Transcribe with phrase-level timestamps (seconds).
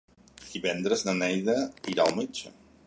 [0.53, 1.59] Divendres na Neida
[1.95, 2.59] irà al metge.